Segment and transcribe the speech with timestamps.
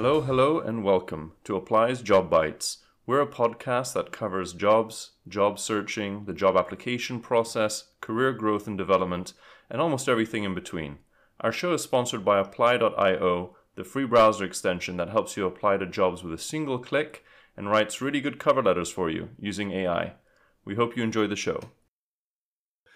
[0.00, 2.84] Hello, hello, and welcome to Apply's Job Bites.
[3.04, 8.78] We're a podcast that covers jobs, job searching, the job application process, career growth and
[8.78, 9.32] development,
[9.68, 10.98] and almost everything in between.
[11.40, 15.86] Our show is sponsored by Apply.io, the free browser extension that helps you apply to
[15.86, 17.24] jobs with a single click
[17.56, 20.12] and writes really good cover letters for you using AI.
[20.64, 21.58] We hope you enjoy the show.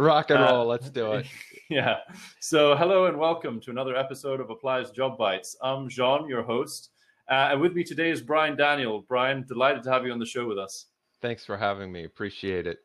[0.00, 1.26] Rock and roll, uh, let's do it.
[1.68, 1.98] Yeah.
[2.40, 5.54] So, hello and welcome to another episode of Apply's Job Bites.
[5.62, 6.90] I'm Jean, your host,
[7.28, 9.04] uh, and with me today is Brian Daniel.
[9.06, 10.86] Brian, delighted to have you on the show with us.
[11.20, 12.04] Thanks for having me.
[12.04, 12.78] Appreciate it.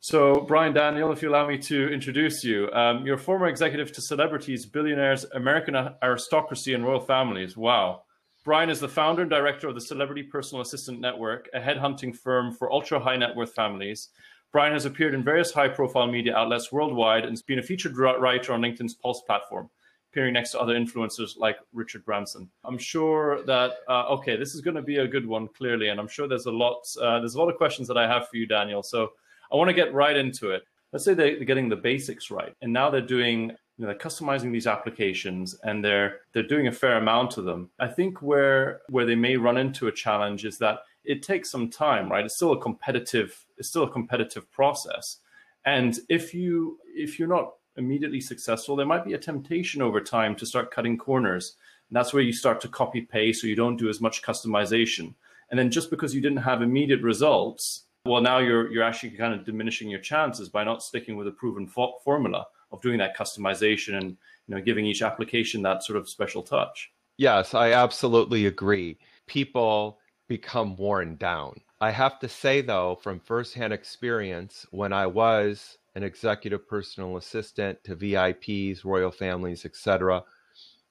[0.00, 3.92] So, Brian Daniel, if you allow me to introduce you, um, you're a former executive
[3.92, 7.56] to celebrities, billionaires, American aristocracy, and royal families.
[7.56, 8.02] Wow.
[8.44, 12.52] Brian is the founder and director of the Celebrity Personal Assistant Network, a headhunting firm
[12.52, 14.08] for ultra high net worth families.
[14.52, 17.96] Brian has appeared in various high profile media outlets worldwide and has been a featured
[17.96, 19.70] writer on LinkedIn's Pulse platform,
[20.10, 22.50] appearing next to other influencers like Richard Branson.
[22.64, 26.00] I'm sure that, uh, okay, this is going to be a good one, clearly, and
[26.00, 28.36] I'm sure there's a lot, uh, there's a lot of questions that I have for
[28.36, 28.82] you, Daniel.
[28.82, 29.12] So
[29.52, 30.64] I want to get right into it.
[30.92, 34.52] Let's say they're getting the basics right, and now they're doing you know, they're customizing
[34.52, 37.70] these applications and they're they're doing a fair amount of them.
[37.78, 41.70] I think where where they may run into a challenge is that it takes some
[41.70, 42.24] time, right?
[42.24, 45.18] It's still a competitive, it's still a competitive process.
[45.64, 50.34] And if you if you're not immediately successful, there might be a temptation over time
[50.36, 51.56] to start cutting corners.
[51.88, 55.14] And that's where you start to copy paste, so you don't do as much customization.
[55.50, 59.34] And then just because you didn't have immediate results, well, now you're you're actually kind
[59.34, 63.16] of diminishing your chances by not sticking with a proven fo- formula of doing that
[63.16, 64.16] customization and
[64.46, 66.92] you know giving each application that sort of special touch.
[67.18, 68.96] Yes, I absolutely agree.
[69.26, 69.98] People
[70.30, 71.60] become worn down.
[71.80, 77.82] I have to say, though, from firsthand experience, when I was an executive personal assistant
[77.82, 80.22] to VIPs, royal families, etc.,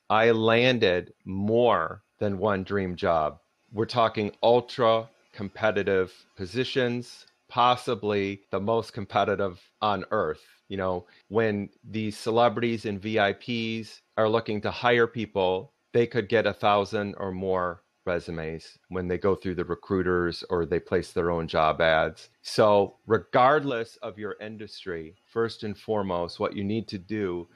[0.10, 3.40] I landed more than one dream job.
[3.72, 10.44] We're talking ultra competitive positions, possibly the most competitive on earth.
[10.68, 16.46] You know, when these celebrities and VIPs are looking to hire people, they could get
[16.46, 21.30] a thousand or more resumes when they go through the recruiters or they place their
[21.32, 22.30] own job ads.
[22.42, 27.48] So, regardless of your industry, first and foremost, what you need to do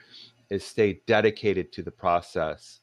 [0.50, 2.80] is stay dedicated to the process.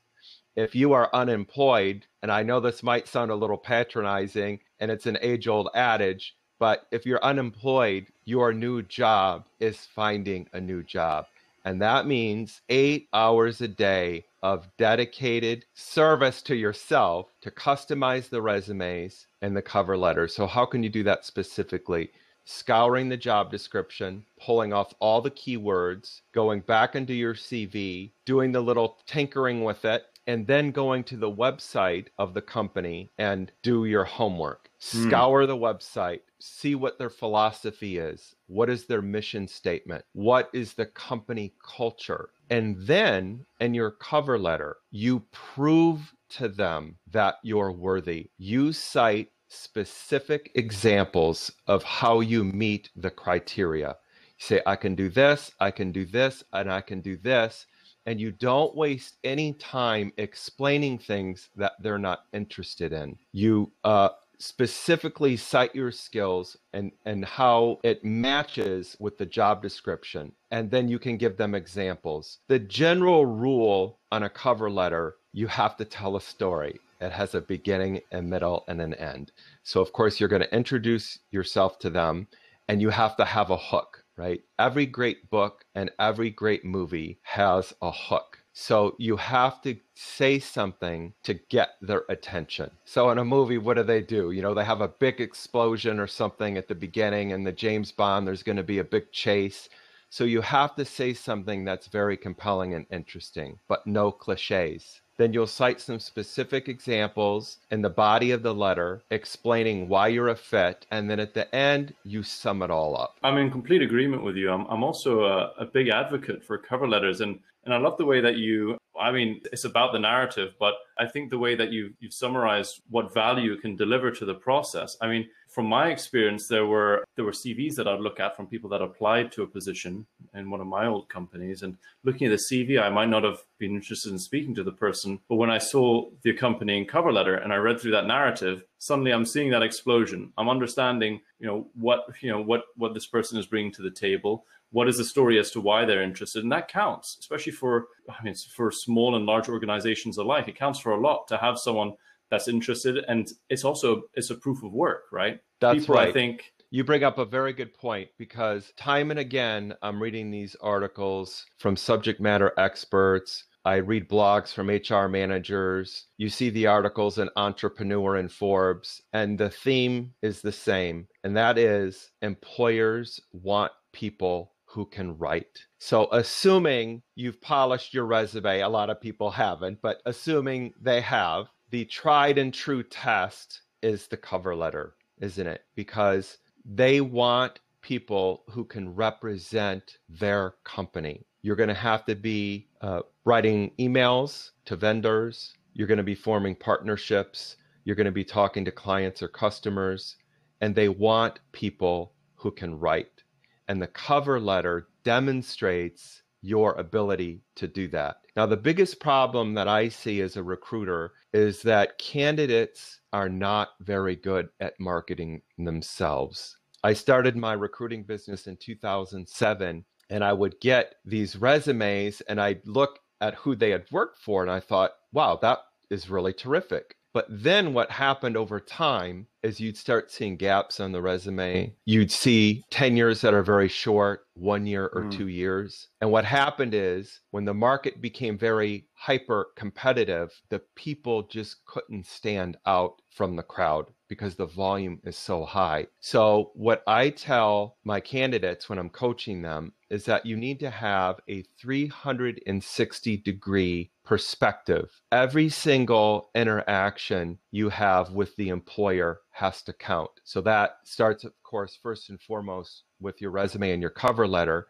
[0.56, 5.06] If you are unemployed, and I know this might sound a little patronizing and it's
[5.06, 10.84] an age old adage, but if you're unemployed, your new job is finding a new
[10.84, 11.26] job.
[11.64, 18.42] And that means eight hours a day of dedicated service to yourself to customize the
[18.42, 20.28] resumes and the cover letter.
[20.28, 22.12] So, how can you do that specifically?
[22.44, 28.52] Scouring the job description, pulling off all the keywords, going back into your CV, doing
[28.52, 33.52] the little tinkering with it, and then going to the website of the company and
[33.64, 34.70] do your homework.
[34.82, 35.08] Hmm.
[35.08, 35.48] Scour mm.
[35.48, 38.36] the website, see what their philosophy is.
[38.48, 40.06] What is their mission statement?
[40.14, 42.30] What is the company culture?
[42.50, 48.30] And then in your cover letter, you prove to them that you're worthy.
[48.38, 53.90] You cite specific examples of how you meet the criteria.
[53.90, 57.66] You say, I can do this, I can do this, and I can do this
[58.06, 63.18] and you don't waste any time explaining things that they're not interested in.
[63.32, 70.32] You uh, specifically cite your skills and, and how it matches with the job description,
[70.50, 72.40] and then you can give them examples.
[72.48, 76.80] The general rule on a cover letter you have to tell a story.
[77.00, 79.32] It has a beginning, a middle, and an end.
[79.64, 82.28] So, of course, you're going to introduce yourself to them,
[82.68, 84.44] and you have to have a hook right?
[84.60, 88.38] Every great book and every great movie has a hook.
[88.54, 92.70] So you have to say something to get their attention.
[92.86, 94.30] So in a movie, what do they do?
[94.30, 97.92] You know, they have a big explosion or something at the beginning, and the James
[97.92, 99.70] Bond, there's going to be a big chase.
[100.12, 105.02] So you have to say something that's very compelling and interesting, but no cliches.
[105.22, 110.30] Then you'll cite some specific examples in the body of the letter explaining why you're
[110.30, 110.88] a fit.
[110.90, 113.20] And then at the end, you sum it all up.
[113.22, 114.50] I'm in complete agreement with you.
[114.50, 117.22] I'm, I'm also a, a big advocate for cover letters.
[117.22, 120.74] And, and I love the way that you I mean, it's about the narrative, but
[121.00, 124.34] I think the way that you you've summarized what value you can deliver to the
[124.34, 124.98] process.
[125.02, 128.48] I mean, from my experience, there were there were CVs that I'd look at from
[128.48, 132.32] people that applied to a position in one of my old companies, and looking at
[132.32, 135.50] the CV, I might not have been interested in speaking to the person, but when
[135.50, 139.52] I saw the accompanying cover letter and I read through that narrative, suddenly I'm seeing
[139.52, 140.32] that explosion.
[140.38, 143.92] I'm understanding, you know, what you know what what this person is bringing to the
[143.92, 147.88] table what is the story as to why they're interested and that counts especially for
[148.10, 151.60] i mean for small and large organizations alike it counts for a lot to have
[151.60, 151.94] someone
[152.32, 155.40] that's interested, and it's also it's a proof of work, right?
[155.60, 156.08] That's People, right.
[156.10, 160.32] I think You bring up a very good point because time and again, I'm reading
[160.32, 163.44] these articles from subject matter experts.
[163.64, 166.08] I read blogs from HR managers.
[166.18, 171.38] You see the articles in Entrepreneur and Forbes, and the theme is the same, and
[171.38, 175.66] that is employers want people who can write.
[175.80, 181.48] So, assuming you've polished your resume, a lot of people haven't, but assuming they have,
[181.72, 185.64] the tried and true test is the cover letter, isn't it?
[185.76, 191.26] Because they want people who can represent their company.
[191.42, 196.14] You're going to have to be uh, writing emails to vendors, you're going to be
[196.14, 200.18] forming partnerships, you're going to be talking to clients or customers,
[200.60, 203.24] and they want people who can write.
[203.68, 208.18] And the cover letter demonstrates your ability to do that.
[208.36, 213.70] Now, the biggest problem that I see as a recruiter is that candidates are not
[213.82, 216.58] very good at marketing themselves.
[216.84, 222.66] I started my recruiting business in 2007, and I would get these resumes and I'd
[222.66, 225.60] look at who they had worked for, and I thought, wow, that
[225.92, 226.96] is really terrific.
[227.14, 231.76] But then what happened over time is you'd start seeing gaps on the resume.
[231.86, 235.12] You'd see tenures that are very short, one year or Mm.
[235.12, 235.90] two years.
[236.00, 242.06] And what happened is when the market became very hyper competitive, the people just couldn't
[242.06, 245.88] stand out from the crowd because the volume is so high.
[246.00, 250.70] So, what I tell my candidates when I'm coaching them is that you need to
[250.70, 254.90] have a 360 degree perspective.
[255.12, 260.12] Every single interaction you have with the employer has to count.
[260.24, 264.68] So that starts, of course, first and foremost with your resume and your cover letter,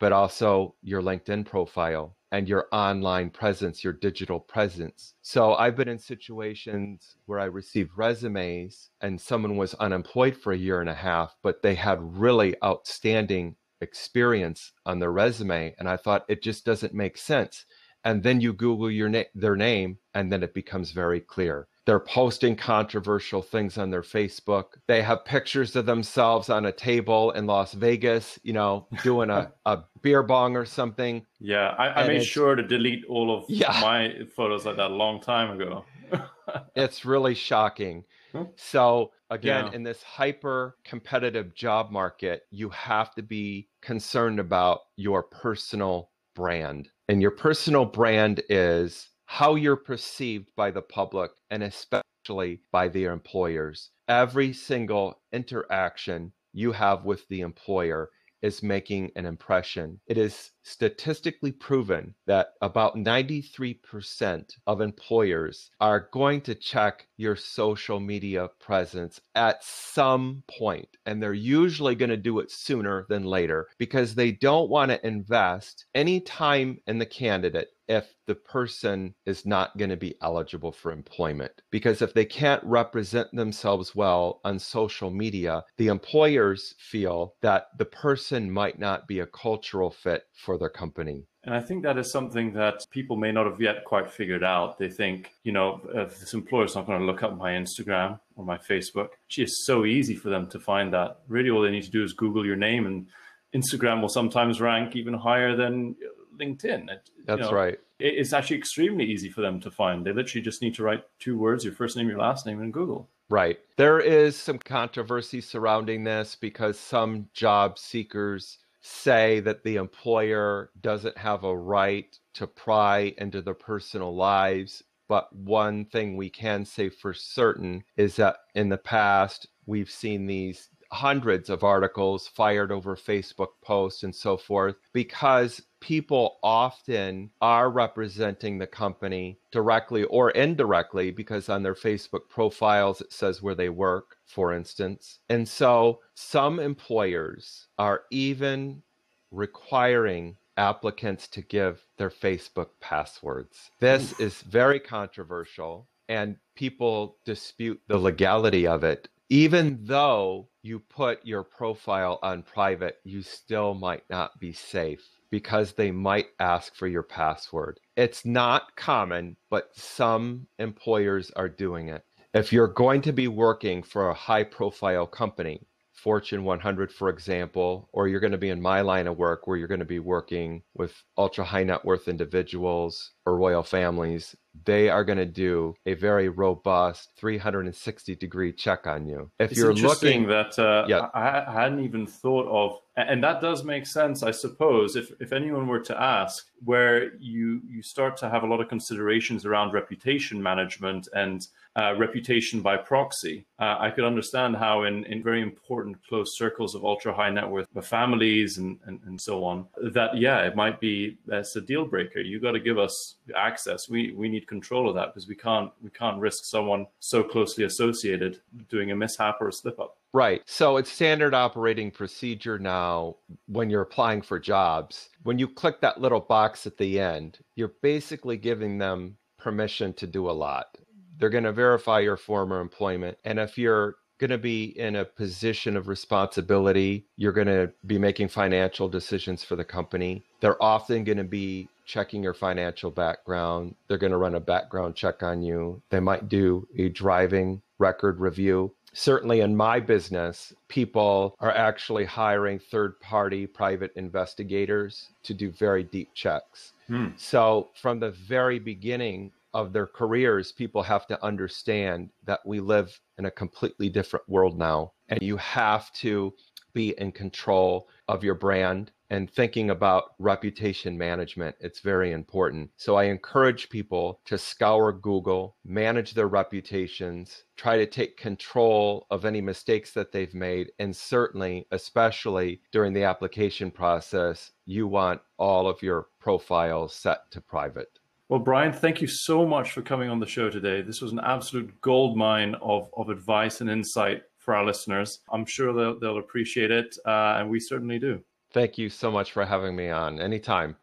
[0.00, 5.14] but also your LinkedIn profile and your online presence, your digital presence.
[5.20, 10.58] So I've been in situations where I received resumes and someone was unemployed for a
[10.58, 15.74] year and a half, but they had really outstanding experience on their resume.
[15.78, 17.64] And I thought it just doesn't make sense
[18.04, 22.00] and then you google your na- their name and then it becomes very clear they're
[22.00, 27.46] posting controversial things on their facebook they have pictures of themselves on a table in
[27.46, 32.24] las vegas you know doing a, a beer bong or something Yeah, I, I made
[32.24, 33.78] sure to delete all of Yeah.
[33.80, 35.84] my photos like that a long time ago.
[36.76, 38.04] it's really shocking.
[38.34, 38.50] Mm-hmm.
[38.56, 39.72] so again Yeah.
[39.72, 46.88] in this hyper competitive job market you have to be concerned about your personal brand.
[47.08, 53.04] And your personal brand is how you're perceived by the public and especially by the
[53.04, 53.90] employers.
[54.08, 58.10] Every single interaction you have with the employer
[58.44, 59.98] is making an impression.
[60.06, 68.00] It is statistically proven that about 93% of employers are going to check your social
[68.00, 73.68] media presence at some point, and they're usually going to do it sooner than later
[73.78, 79.44] because they don't want to invest any time in the candidate if the person is
[79.44, 81.62] not going to be eligible for employment.
[81.70, 87.84] Because if they can't represent themselves well on social media, the employers feel that the
[87.84, 91.26] person might not be a cultural fit for their company.
[91.44, 94.78] And I think that is something that people may not have yet quite figured out.
[94.78, 98.46] They think, you know, if this employer's not going to look up my Instagram or
[98.46, 101.18] my Facebook, gee, it's so easy for them to find that.
[101.28, 103.08] Really, all they need to do is Google your name, and
[103.54, 105.96] Instagram will sometimes rank even higher than
[106.38, 106.90] LinkedIn.
[106.90, 107.78] It- you That's know, right.
[107.98, 110.04] it- It's actually extremely easy for them to find.
[110.04, 112.70] They literally just need to write two words, your first name, your last name, in
[112.70, 113.10] Google.
[113.30, 113.58] Right.
[113.76, 121.16] There is some controversy surrounding this because some job seekers say that the employer doesn't
[121.16, 124.82] have a right to pry into their personal lives.
[125.08, 130.26] But one thing we can say for certain is that in the past, we've seen
[130.26, 137.68] these hundreds of articles fired over Facebook posts and so forth because people often are
[137.68, 143.68] representing the company directly or indirectly because on their Facebook profiles it says where they
[143.68, 145.18] work, for instance.
[145.28, 148.82] And so some employers are even
[149.30, 153.70] requiring applicants to give their Facebook passwords.
[153.80, 159.08] This is very controversial and people dispute the legality of it.
[159.30, 165.72] Even though you put your profile on private, you still might not be safe because
[165.72, 167.80] they might ask for your password.
[167.96, 172.04] It's not common, but some employers are doing it.
[172.34, 177.88] If you're going to be working for a high profile company, Fortune 100, for example,
[177.92, 180.00] or you're going to be in my line of work where you're going to be
[180.00, 185.74] working with ultra high net worth individuals or royal families, they are going to do
[185.86, 189.30] a very robust 360 degree check on you.
[189.38, 191.08] If it's you're looking that uh, yeah.
[191.14, 195.32] I, I hadn't even thought of and that does make sense i suppose if, if
[195.32, 199.72] anyone were to ask where you you start to have a lot of considerations around
[199.72, 205.42] reputation management and uh, reputation by proxy uh, i could understand how in, in very
[205.42, 210.16] important close circles of ultra high net worth families and, and, and so on that
[210.16, 214.12] yeah it might be that's a deal breaker you got to give us access we
[214.12, 218.40] we need control of that because we can't we can't risk someone so closely associated
[218.68, 220.42] doing a mishap or a slip up Right.
[220.46, 223.16] So it's standard operating procedure now
[223.48, 225.10] when you're applying for jobs.
[225.24, 230.06] When you click that little box at the end, you're basically giving them permission to
[230.06, 230.78] do a lot.
[231.24, 233.16] They're going to verify your former employment.
[233.24, 237.98] And if you're going to be in a position of responsibility, you're going to be
[237.98, 240.22] making financial decisions for the company.
[240.40, 243.74] They're often going to be checking your financial background.
[243.88, 245.80] They're going to run a background check on you.
[245.88, 252.58] They might do a driving record review certainly in my business, people are actually hiring
[252.58, 256.74] third party private investigators to do very deep checks.
[256.86, 257.08] Hmm.
[257.16, 263.00] So, from the very beginning of their careers, people have to understand that we live
[263.18, 264.92] in a completely different world now.
[265.08, 266.34] And you have to
[266.74, 271.54] be in control of your brand and thinking about reputation management.
[271.60, 272.70] It's very important.
[272.76, 279.24] So I encourage people to scour Google, manage their reputations, try to take control of
[279.24, 280.72] any mistakes that they've made.
[280.80, 287.40] And certainly, especially during the application process, you want all of your profiles set to
[287.40, 288.00] private.
[288.28, 290.80] Well, Brian, thank you so much for coming on the show today.
[290.80, 295.20] This was an absolute gold mine of, of advice and insight for our listeners.
[295.30, 298.22] I'm sure they'll, they'll appreciate it, uh, and we certainly do.
[298.52, 300.20] Thank you so much for having me on.
[300.20, 300.76] Anytime.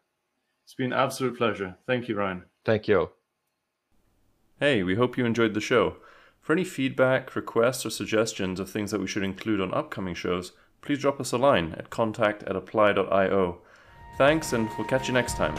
[0.64, 1.76] It's been an absolute pleasure.
[1.86, 2.44] Thank you, Ryan.
[2.64, 3.10] Thank you.
[4.60, 5.96] Hey, we hope you enjoyed the show.
[6.40, 10.52] For any feedback, requests, or suggestions of things that we should include on upcoming shows,
[10.80, 13.58] please drop us a line at contact at apply.io.
[14.18, 15.56] Thanks, and we'll catch you next time.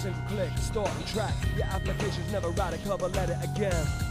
[0.00, 1.34] Single click, start track.
[1.58, 4.09] Your application's never write a cover letter again.